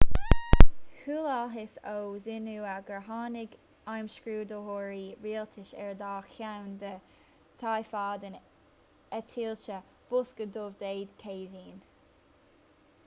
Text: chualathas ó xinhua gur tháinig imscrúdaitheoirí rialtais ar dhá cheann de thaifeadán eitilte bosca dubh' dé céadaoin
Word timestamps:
chualathas 0.99 1.73
ó 1.89 1.97
xinhua 2.27 2.71
gur 2.87 3.01
tháinig 3.09 3.51
imscrúdaitheoirí 3.97 5.03
rialtais 5.25 5.73
ar 5.83 5.91
dhá 5.99 6.09
cheann 6.37 6.71
de 6.85 6.93
thaifeadán 7.65 8.37
eitilte 9.19 9.77
bosca 10.15 10.49
dubh' 10.57 10.81
dé 10.85 10.93
céadaoin 11.25 11.77